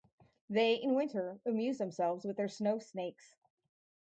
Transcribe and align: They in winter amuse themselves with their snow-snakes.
They 0.49 0.73
in 0.73 0.95
winter 0.95 1.39
amuse 1.45 1.77
themselves 1.77 2.25
with 2.25 2.35
their 2.35 2.47
snow-snakes. 2.47 3.35